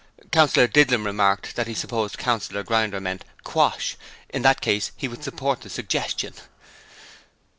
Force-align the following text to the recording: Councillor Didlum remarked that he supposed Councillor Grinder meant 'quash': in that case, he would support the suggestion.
Councillor 0.31 0.67
Didlum 0.67 1.05
remarked 1.05 1.55
that 1.55 1.67
he 1.67 1.75
supposed 1.75 2.17
Councillor 2.17 2.63
Grinder 2.63 2.99
meant 2.99 3.23
'quash': 3.43 3.97
in 4.29 4.41
that 4.41 4.59
case, 4.59 4.91
he 4.97 5.07
would 5.07 5.23
support 5.23 5.61
the 5.61 5.69
suggestion. 5.69 6.33